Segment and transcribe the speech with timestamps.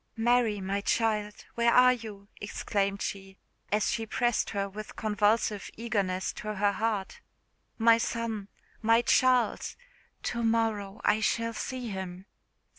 [0.17, 3.37] "Mary, my child, where are you?" exclaimed she,
[3.71, 7.21] as she pressed her with convulsive eagerness to her heart.
[7.77, 8.47] "My son!
[8.81, 9.77] my Charles!
[10.23, 12.25] to morrow I shall see him.